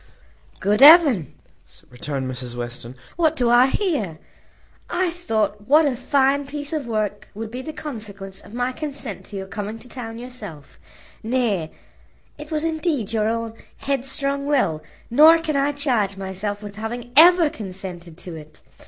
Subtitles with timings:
[0.59, 1.35] "Good heaven!"
[1.91, 4.17] returned Mrs Western, "what do I hear?
[4.89, 9.25] I thought what a fine piece of work would be the consequence of my consent
[9.25, 10.79] to your coming to town yourself;
[11.21, 11.71] nay,
[12.39, 17.51] it was indeed your own headstrong will, nor can I charge myself with having ever
[17.51, 18.63] consented to it.